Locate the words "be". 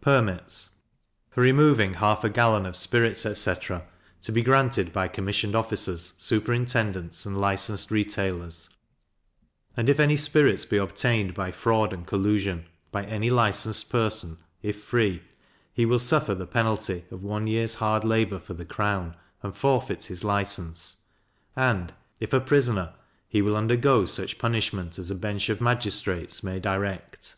4.32-4.40, 10.64-10.78